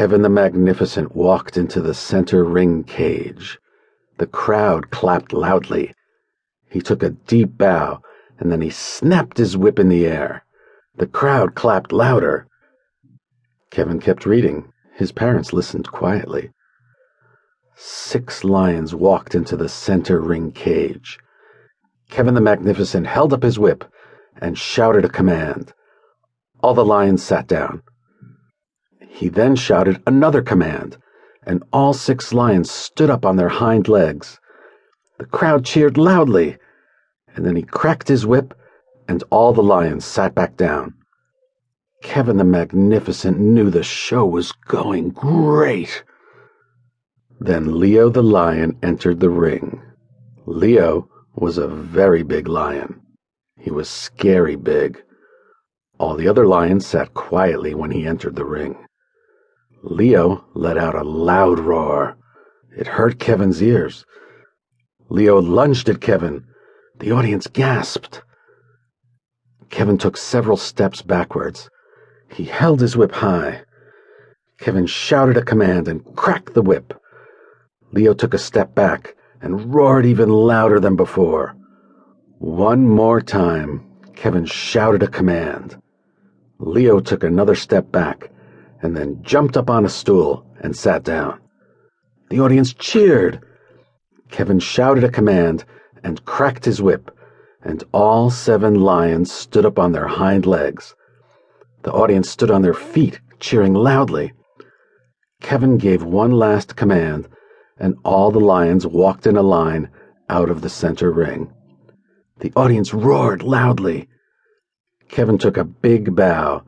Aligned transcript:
Kevin 0.00 0.22
the 0.22 0.30
Magnificent 0.30 1.14
walked 1.14 1.58
into 1.58 1.82
the 1.82 1.92
center 1.92 2.42
ring 2.42 2.84
cage. 2.84 3.58
The 4.16 4.26
crowd 4.26 4.90
clapped 4.90 5.34
loudly. 5.34 5.92
He 6.70 6.80
took 6.80 7.02
a 7.02 7.10
deep 7.10 7.58
bow, 7.58 8.00
and 8.38 8.50
then 8.50 8.62
he 8.62 8.70
snapped 8.70 9.36
his 9.36 9.58
whip 9.58 9.78
in 9.78 9.90
the 9.90 10.06
air. 10.06 10.46
The 10.96 11.06
crowd 11.06 11.54
clapped 11.54 11.92
louder. 11.92 12.46
Kevin 13.70 14.00
kept 14.00 14.24
reading. 14.24 14.72
His 14.94 15.12
parents 15.12 15.52
listened 15.52 15.92
quietly. 15.92 16.50
Six 17.76 18.42
lions 18.42 18.94
walked 18.94 19.34
into 19.34 19.54
the 19.54 19.68
center 19.68 20.18
ring 20.18 20.50
cage. 20.50 21.18
Kevin 22.08 22.32
the 22.32 22.40
Magnificent 22.40 23.06
held 23.06 23.34
up 23.34 23.42
his 23.42 23.58
whip 23.58 23.84
and 24.40 24.56
shouted 24.56 25.04
a 25.04 25.10
command. 25.10 25.74
All 26.62 26.72
the 26.72 26.86
lions 26.86 27.22
sat 27.22 27.46
down. 27.46 27.82
He 29.20 29.28
then 29.28 29.54
shouted 29.54 30.02
another 30.06 30.40
command, 30.40 30.96
and 31.42 31.62
all 31.74 31.92
six 31.92 32.32
lions 32.32 32.70
stood 32.70 33.10
up 33.10 33.26
on 33.26 33.36
their 33.36 33.50
hind 33.50 33.86
legs. 33.86 34.40
The 35.18 35.26
crowd 35.26 35.62
cheered 35.62 35.98
loudly, 35.98 36.56
and 37.36 37.44
then 37.44 37.54
he 37.54 37.62
cracked 37.62 38.08
his 38.08 38.24
whip, 38.24 38.54
and 39.06 39.22
all 39.28 39.52
the 39.52 39.62
lions 39.62 40.06
sat 40.06 40.34
back 40.34 40.56
down. 40.56 40.94
Kevin 42.02 42.38
the 42.38 42.44
Magnificent 42.44 43.38
knew 43.38 43.68
the 43.68 43.82
show 43.82 44.24
was 44.24 44.52
going 44.52 45.10
great. 45.10 46.02
Then 47.38 47.78
Leo 47.78 48.08
the 48.08 48.22
lion 48.22 48.78
entered 48.82 49.20
the 49.20 49.28
ring. 49.28 49.82
Leo 50.46 51.10
was 51.34 51.58
a 51.58 51.68
very 51.68 52.22
big 52.22 52.48
lion. 52.48 53.02
He 53.58 53.70
was 53.70 53.90
scary 53.90 54.56
big. 54.56 55.02
All 55.98 56.16
the 56.16 56.26
other 56.26 56.46
lions 56.46 56.86
sat 56.86 57.12
quietly 57.12 57.74
when 57.74 57.90
he 57.90 58.06
entered 58.06 58.34
the 58.34 58.46
ring. 58.46 58.86
Leo 59.82 60.44
let 60.54 60.76
out 60.76 60.94
a 60.94 61.02
loud 61.02 61.58
roar. 61.58 62.16
It 62.76 62.86
hurt 62.86 63.18
Kevin's 63.18 63.62
ears. 63.62 64.04
Leo 65.08 65.40
lunged 65.40 65.88
at 65.88 66.02
Kevin. 66.02 66.44
The 66.98 67.12
audience 67.12 67.46
gasped. 67.46 68.22
Kevin 69.70 69.96
took 69.96 70.18
several 70.18 70.58
steps 70.58 71.00
backwards. 71.00 71.70
He 72.30 72.44
held 72.44 72.80
his 72.80 72.96
whip 72.96 73.12
high. 73.12 73.62
Kevin 74.58 74.86
shouted 74.86 75.38
a 75.38 75.44
command 75.44 75.88
and 75.88 76.04
cracked 76.14 76.52
the 76.52 76.62
whip. 76.62 76.92
Leo 77.92 78.12
took 78.12 78.34
a 78.34 78.38
step 78.38 78.74
back 78.74 79.16
and 79.40 79.74
roared 79.74 80.04
even 80.04 80.28
louder 80.28 80.78
than 80.78 80.94
before. 80.94 81.56
One 82.38 82.86
more 82.86 83.22
time, 83.22 83.82
Kevin 84.14 84.44
shouted 84.44 85.02
a 85.02 85.08
command. 85.08 85.80
Leo 86.58 87.00
took 87.00 87.24
another 87.24 87.54
step 87.54 87.90
back 87.90 88.30
and 88.82 88.96
then 88.96 89.22
jumped 89.22 89.56
up 89.56 89.70
on 89.70 89.84
a 89.84 89.88
stool 89.88 90.46
and 90.60 90.76
sat 90.76 91.02
down. 91.04 91.40
The 92.30 92.40
audience 92.40 92.72
cheered. 92.72 93.40
Kevin 94.30 94.60
shouted 94.60 95.04
a 95.04 95.10
command 95.10 95.64
and 96.02 96.24
cracked 96.24 96.64
his 96.64 96.80
whip, 96.80 97.10
and 97.62 97.82
all 97.92 98.30
seven 98.30 98.74
lions 98.76 99.30
stood 99.32 99.66
up 99.66 99.78
on 99.78 99.92
their 99.92 100.06
hind 100.06 100.46
legs. 100.46 100.94
The 101.82 101.92
audience 101.92 102.30
stood 102.30 102.50
on 102.50 102.62
their 102.62 102.74
feet, 102.74 103.20
cheering 103.38 103.74
loudly. 103.74 104.32
Kevin 105.40 105.78
gave 105.78 106.02
one 106.02 106.32
last 106.32 106.76
command, 106.76 107.28
and 107.78 107.96
all 108.04 108.30
the 108.30 108.40
lions 108.40 108.86
walked 108.86 109.26
in 109.26 109.36
a 109.36 109.42
line 109.42 109.90
out 110.28 110.50
of 110.50 110.60
the 110.60 110.68
center 110.68 111.10
ring. 111.10 111.52
The 112.38 112.52
audience 112.54 112.94
roared 112.94 113.42
loudly. 113.42 114.08
Kevin 115.08 115.38
took 115.38 115.56
a 115.56 115.64
big 115.64 116.14
bow 116.14 116.62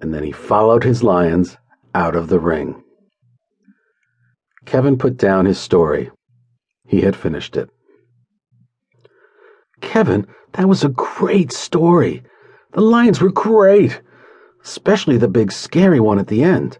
and 0.00 0.14
then 0.14 0.22
he 0.22 0.32
followed 0.32 0.84
his 0.84 1.02
lions 1.02 1.56
out 1.94 2.14
of 2.14 2.28
the 2.28 2.38
ring. 2.38 2.82
Kevin 4.64 4.98
put 4.98 5.16
down 5.16 5.46
his 5.46 5.58
story. 5.58 6.10
He 6.86 7.00
had 7.00 7.16
finished 7.16 7.56
it. 7.56 7.70
Kevin, 9.80 10.26
that 10.52 10.68
was 10.68 10.84
a 10.84 10.90
great 10.90 11.52
story. 11.52 12.22
The 12.72 12.80
lions 12.80 13.20
were 13.20 13.30
great, 13.30 14.00
especially 14.64 15.16
the 15.16 15.28
big 15.28 15.52
scary 15.52 16.00
one 16.00 16.18
at 16.18 16.26
the 16.26 16.42
end. 16.42 16.78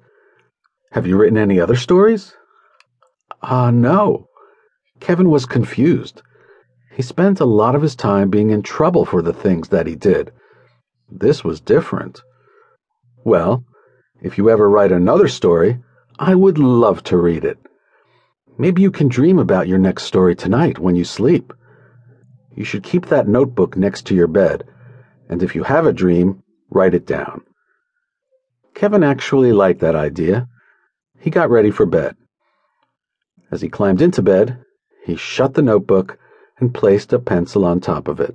Have 0.92 1.06
you 1.06 1.16
written 1.16 1.38
any 1.38 1.60
other 1.60 1.76
stories? 1.76 2.34
Ah, 3.42 3.66
uh, 3.66 3.70
no. 3.70 4.26
Kevin 5.00 5.30
was 5.30 5.46
confused. 5.46 6.22
He 6.92 7.02
spent 7.02 7.40
a 7.40 7.44
lot 7.44 7.74
of 7.74 7.82
his 7.82 7.94
time 7.94 8.30
being 8.30 8.50
in 8.50 8.62
trouble 8.62 9.04
for 9.04 9.22
the 9.22 9.32
things 9.32 9.68
that 9.68 9.86
he 9.86 9.94
did. 9.94 10.32
This 11.10 11.44
was 11.44 11.60
different. 11.60 12.22
Well, 13.28 13.62
if 14.22 14.38
you 14.38 14.48
ever 14.48 14.70
write 14.70 14.90
another 14.90 15.28
story, 15.28 15.80
I 16.18 16.34
would 16.34 16.56
love 16.56 17.04
to 17.04 17.18
read 17.18 17.44
it. 17.44 17.58
Maybe 18.56 18.80
you 18.80 18.90
can 18.90 19.08
dream 19.08 19.38
about 19.38 19.68
your 19.68 19.76
next 19.76 20.04
story 20.04 20.34
tonight 20.34 20.78
when 20.78 20.96
you 20.96 21.04
sleep. 21.04 21.52
You 22.56 22.64
should 22.64 22.82
keep 22.82 23.04
that 23.08 23.28
notebook 23.28 23.76
next 23.76 24.06
to 24.06 24.14
your 24.14 24.28
bed, 24.28 24.64
and 25.28 25.42
if 25.42 25.54
you 25.54 25.62
have 25.64 25.84
a 25.84 25.92
dream, 25.92 26.42
write 26.70 26.94
it 26.94 27.04
down. 27.04 27.42
Kevin 28.74 29.04
actually 29.04 29.52
liked 29.52 29.80
that 29.80 29.94
idea. 29.94 30.48
He 31.20 31.28
got 31.28 31.50
ready 31.50 31.70
for 31.70 31.84
bed. 31.84 32.16
As 33.50 33.60
he 33.60 33.68
climbed 33.68 34.00
into 34.00 34.22
bed, 34.22 34.64
he 35.04 35.16
shut 35.16 35.52
the 35.52 35.60
notebook 35.60 36.18
and 36.58 36.72
placed 36.72 37.12
a 37.12 37.18
pencil 37.18 37.66
on 37.66 37.80
top 37.80 38.08
of 38.08 38.20
it. 38.20 38.34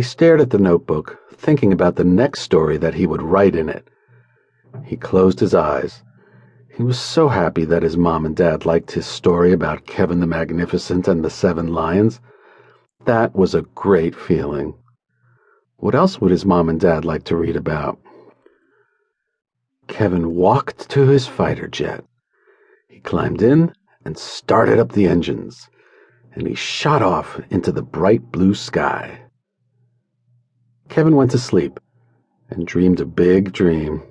He 0.00 0.04
stared 0.04 0.40
at 0.40 0.48
the 0.48 0.58
notebook, 0.58 1.18
thinking 1.30 1.74
about 1.74 1.96
the 1.96 2.04
next 2.04 2.40
story 2.40 2.78
that 2.78 2.94
he 2.94 3.06
would 3.06 3.20
write 3.20 3.54
in 3.54 3.68
it. 3.68 3.86
He 4.82 4.96
closed 4.96 5.40
his 5.40 5.54
eyes. 5.54 6.02
He 6.70 6.82
was 6.82 6.98
so 6.98 7.28
happy 7.28 7.66
that 7.66 7.82
his 7.82 7.98
mom 7.98 8.24
and 8.24 8.34
dad 8.34 8.64
liked 8.64 8.92
his 8.92 9.04
story 9.04 9.52
about 9.52 9.84
Kevin 9.84 10.20
the 10.20 10.26
Magnificent 10.26 11.06
and 11.06 11.22
the 11.22 11.28
Seven 11.28 11.74
Lions. 11.74 12.18
That 13.04 13.36
was 13.36 13.54
a 13.54 13.66
great 13.74 14.14
feeling. 14.14 14.72
What 15.76 15.94
else 15.94 16.18
would 16.18 16.30
his 16.30 16.46
mom 16.46 16.70
and 16.70 16.80
dad 16.80 17.04
like 17.04 17.24
to 17.24 17.36
read 17.36 17.56
about? 17.56 17.98
Kevin 19.86 20.34
walked 20.34 20.88
to 20.88 21.08
his 21.08 21.26
fighter 21.26 21.68
jet. 21.68 22.06
He 22.88 23.00
climbed 23.00 23.42
in 23.42 23.74
and 24.02 24.16
started 24.16 24.78
up 24.78 24.92
the 24.92 25.06
engines, 25.06 25.68
and 26.32 26.46
he 26.46 26.54
shot 26.54 27.02
off 27.02 27.38
into 27.50 27.70
the 27.70 27.82
bright 27.82 28.32
blue 28.32 28.54
sky. 28.54 29.26
Kevin 30.90 31.14
went 31.14 31.30
to 31.30 31.38
sleep 31.38 31.78
and 32.50 32.66
dreamed 32.66 32.98
a 33.00 33.06
big 33.06 33.52
dream. 33.52 34.02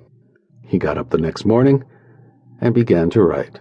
He 0.66 0.78
got 0.78 0.96
up 0.96 1.10
the 1.10 1.18
next 1.18 1.44
morning 1.44 1.84
and 2.58 2.74
began 2.74 3.10
to 3.10 3.22
write. 3.22 3.60